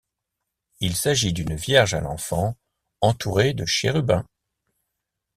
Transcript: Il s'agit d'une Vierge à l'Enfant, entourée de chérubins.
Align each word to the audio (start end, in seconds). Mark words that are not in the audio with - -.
Il 0.79 0.95
s'agit 0.95 1.31
d'une 1.31 1.55
Vierge 1.55 1.93
à 1.93 1.99
l'Enfant, 1.99 2.57
entourée 3.01 3.53
de 3.53 3.65
chérubins. 3.67 4.25